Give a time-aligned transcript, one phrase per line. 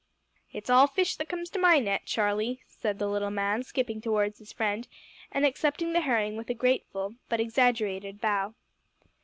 [0.51, 4.39] "It's all fish that comes to my net, Charlie," said the little man, skipping towards
[4.39, 4.87] his friend,
[5.31, 8.55] and accepting the herring with a grateful but exaggerated bow.